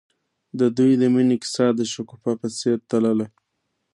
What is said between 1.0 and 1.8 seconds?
د مینې کیسه